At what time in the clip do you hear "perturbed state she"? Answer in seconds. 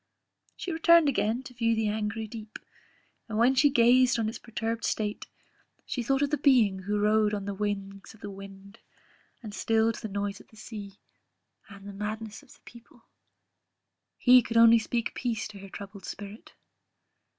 4.39-6.01